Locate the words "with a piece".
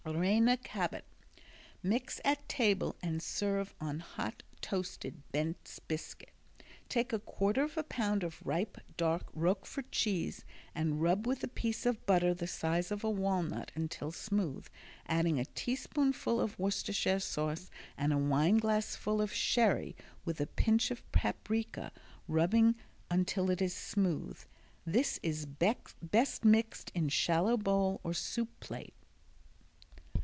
11.27-11.85